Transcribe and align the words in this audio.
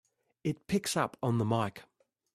It 0.43 0.65
picks 0.65 0.97
up 0.97 1.15
on 1.21 1.37
the 1.37 1.45
mike! 1.45 1.83